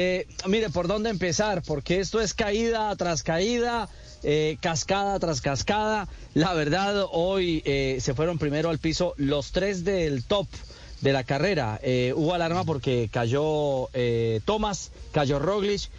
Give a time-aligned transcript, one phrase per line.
[0.00, 1.60] Eh, mire, ¿por dónde empezar?
[1.66, 3.88] Porque esto es caída tras caída,
[4.22, 6.06] eh, cascada tras cascada.
[6.34, 10.46] La verdad, hoy eh, se fueron primero al piso los tres del top
[11.00, 11.80] de la carrera.
[12.14, 13.88] Hubo alarma porque cayó
[14.44, 15.90] Thomas, cayó Roglic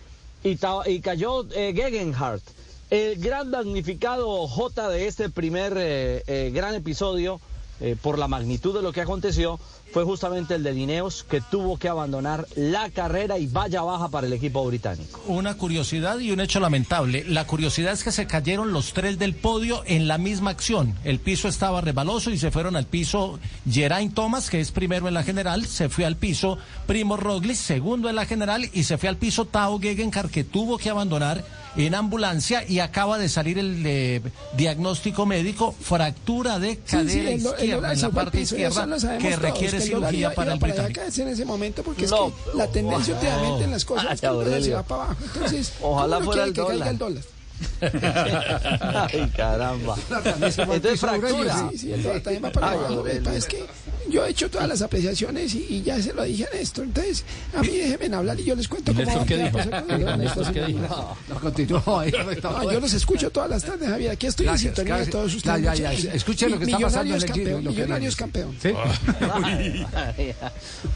[0.45, 2.43] y, y cayó Gegenhardt.
[2.89, 6.23] El gran damnificado J de este primer
[6.53, 7.41] gran episodio,
[7.81, 9.59] eh, por la magnitud de lo que aconteció,
[9.91, 14.27] fue justamente el de Lineos, que tuvo que abandonar la carrera y vaya baja para
[14.27, 15.19] el equipo británico.
[15.27, 17.23] Una curiosidad y un hecho lamentable.
[17.27, 20.95] La curiosidad es que se cayeron los tres del podio en la misma acción.
[21.03, 25.13] El piso estaba rebaloso y se fueron al piso Geraint Thomas, que es primero en
[25.13, 29.09] la general, se fue al piso Primo Roglic, segundo en la general, y se fue
[29.09, 31.43] al piso Tao Gegenhardt, que tuvo que abandonar
[31.75, 34.21] en ambulancia y acaba de salir el eh,
[34.57, 38.85] diagnóstico médico, fractura de cadera el el izquierda dólar en la al parte piso, izquierda
[39.19, 41.01] que todos, requiere que el dólar cirugía iba- para iba el para británico.
[41.21, 44.27] en ese momento porque es No, que la tendencia últimamente en las cosas es que
[44.27, 45.17] el dólar se va para abajo.
[45.33, 46.93] Entonces, Ojalá ¿cómo no fuera quiere el que caiga dólar.
[46.93, 47.23] el dólar?
[49.13, 49.95] Ay, caramba.
[50.25, 51.69] Entonces fractura.
[51.71, 53.05] Sí, sí, el dólar también va para abajo.
[53.07, 53.65] Es que
[54.09, 56.85] yo he hecho todas las apreciaciones y, y ya se lo dije a Néstor.
[56.85, 57.23] Entonces,
[57.55, 60.17] a mí déjenme hablar y yo les cuento cómo va a pasar con el dólar.
[60.19, 61.17] ¿Néstor qué dijo?
[61.29, 62.11] No, continuó ahí.
[62.41, 64.11] No, yo los escucho todas las tardes, Javier.
[64.11, 65.05] Aquí estoy Gracias, en sintonía gracias.
[65.07, 65.61] de todos ustedes.
[65.61, 65.89] Ya, ya, Muchas ya.
[65.91, 66.15] gracias.
[66.15, 68.55] Escuche lo que está pasando en el Giro, campeón, que Millonarios campeón.
[68.61, 68.69] ¿Sí?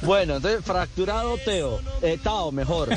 [0.01, 2.89] Bueno, entonces fracturado Teo, eh, Tao mejor.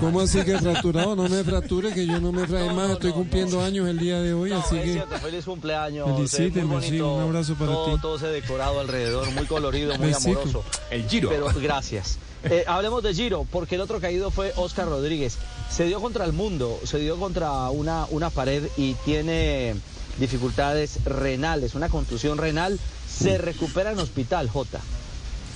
[0.00, 1.16] ¿Cómo así que fracturado?
[1.16, 2.90] No me fracture, que yo no me fracture más.
[2.90, 4.92] Estoy cumpliendo años el día de hoy, No, así es que.
[4.94, 6.08] cierto, feliz cumpleaños.
[6.08, 8.00] eh, Felicíteme, sí, un abrazo para todo, ti.
[8.02, 10.64] Todo ese decorado alrededor, muy colorido, muy amoroso.
[10.90, 11.28] El Giro.
[11.28, 12.18] Pero gracias.
[12.44, 15.38] Eh, hablemos de Giro, porque el otro caído fue Oscar Rodríguez.
[15.70, 19.74] Se dio contra el mundo, se dio contra una, una pared y tiene
[20.18, 22.78] dificultades renales, una contusión renal.
[23.08, 24.80] Se recupera en hospital, J.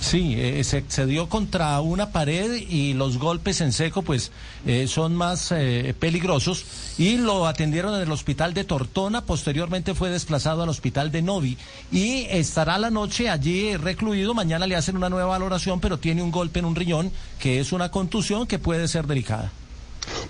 [0.03, 4.33] Sí, eh, se, dio contra una pared y los golpes en seco pues
[4.65, 6.65] eh, son más eh, peligrosos
[6.97, 11.57] y lo atendieron en el hospital de Tortona, posteriormente fue desplazado al hospital de Novi
[11.89, 16.31] y estará la noche allí recluido, mañana le hacen una nueva valoración pero tiene un
[16.31, 17.09] golpe en un riñón
[17.39, 19.53] que es una contusión que puede ser delicada.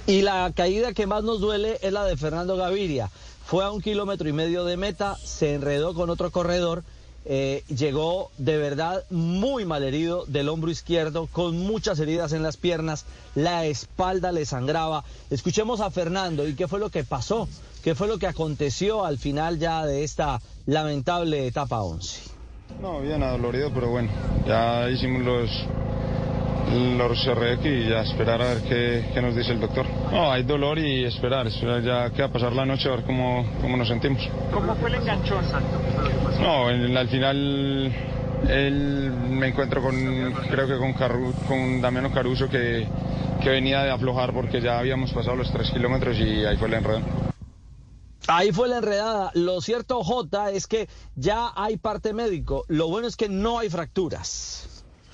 [0.05, 3.09] Y la caída que más nos duele es la de Fernando Gaviria.
[3.43, 6.83] Fue a un kilómetro y medio de meta, se enredó con otro corredor,
[7.25, 12.57] eh, llegó de verdad muy mal herido del hombro izquierdo, con muchas heridas en las
[12.57, 15.03] piernas, la espalda le sangraba.
[15.29, 17.47] Escuchemos a Fernando y qué fue lo que pasó,
[17.83, 22.33] qué fue lo que aconteció al final ya de esta lamentable etapa 11.
[22.81, 24.09] No, bien adolorido, pero bueno,
[24.45, 25.49] ya hicimos los,
[26.73, 29.85] los RX y ya esperar a ver qué, qué nos dice el doctor.
[30.11, 33.03] No, hay dolor y esperar, esperar ya que va a pasar la noche a ver
[33.03, 34.27] cómo, cómo nos sentimos.
[34.51, 35.79] ¿Cómo fue el enganchón, Santo?
[36.41, 37.91] No, en- al final
[38.49, 39.95] él, me encuentro con,
[40.49, 42.87] creo que con, Caru- con Damiano Caruso que,
[43.41, 46.73] que venía de aflojar porque ya habíamos pasado los tres kilómetros y ahí fue el
[46.75, 47.01] enredo.
[48.27, 49.31] Ahí fue la enredada.
[49.33, 52.63] Lo cierto, J, es que ya hay parte médico.
[52.69, 54.72] Lo bueno es que no hay fracturas.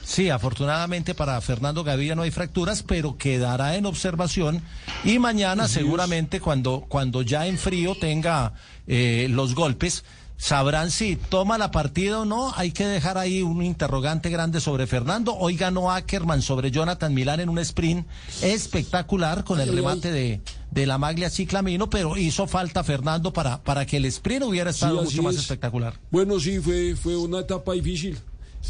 [0.09, 4.64] Sí, afortunadamente para Fernando Gaviria no hay fracturas, pero quedará en observación
[5.03, 8.53] y mañana seguramente cuando, cuando ya en frío tenga
[8.88, 10.03] eh, los golpes,
[10.36, 12.52] sabrán si toma la partida o no.
[12.56, 15.36] Hay que dejar ahí un interrogante grande sobre Fernando.
[15.36, 18.08] Hoy ganó Ackerman sobre Jonathan Milán en un sprint
[18.42, 23.86] espectacular con el remate de, de la Maglia Ciclamino, pero hizo falta Fernando para, para
[23.86, 25.42] que el sprint hubiera estado Sí, mucho más es.
[25.42, 26.00] espectacular.
[26.09, 28.18] Bueno, sí, fue, fue una etapa difícil.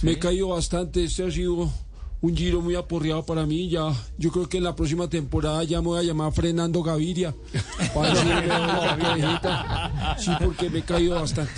[0.02, 1.04] Me he caído bastante.
[1.04, 1.70] Este ha sido
[2.22, 3.70] un giro muy aporreado para mí.
[3.70, 7.34] Ya, yo creo que en la próxima temporada ya me voy a llamar Fernando Gaviria.
[7.94, 10.16] Para decirme la viejita.
[10.18, 11.52] Sí, porque me he caído bastante.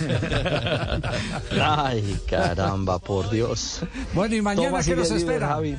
[1.60, 3.80] Ay, caramba, por Dios.
[4.14, 5.48] Bueno, y mañana, Toma, ¿qué nos espera?
[5.48, 5.76] Javi.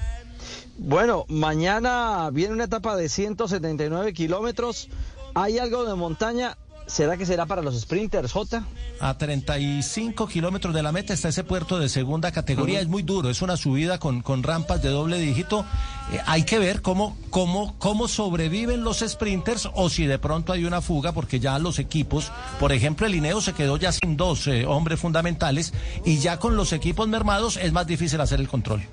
[0.77, 4.89] Bueno, mañana viene una etapa de 179 kilómetros.
[5.35, 6.57] Hay algo de montaña.
[6.85, 8.63] ¿Será que será para los sprinters, J?
[8.99, 12.81] A 35 kilómetros de la meta está ese puerto de segunda categoría.
[12.81, 15.65] Es muy duro, es una subida con, con rampas de doble dígito.
[16.11, 20.65] Eh, hay que ver cómo, cómo, cómo sobreviven los sprinters o si de pronto hay
[20.65, 24.47] una fuga, porque ya los equipos, por ejemplo, el Ineo se quedó ya sin dos
[24.47, 25.73] eh, hombres fundamentales
[26.05, 28.83] y ya con los equipos mermados es más difícil hacer el control.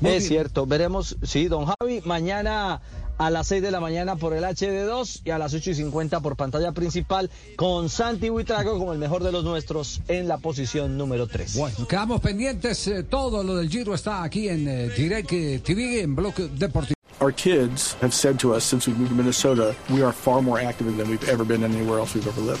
[0.00, 0.28] Muy es bien.
[0.30, 2.80] cierto, veremos, sí, don Javi, mañana
[3.18, 6.20] a las 6 de la mañana por el HD2 y a las 8 y 50
[6.20, 10.96] por pantalla principal con Santi Buitrago como el mejor de los nuestros en la posición
[10.98, 11.56] número 3.
[11.56, 12.86] Bueno, quedamos pendientes.
[12.88, 16.94] eh, todo lo del Giro está aquí en eh, Direct eh, TV, en Bloque Deportivo.
[17.20, 20.60] Our kids have said to us since we moved to Minnesota, we are far more
[20.60, 22.60] active than we've ever been anywhere else we've ever lived.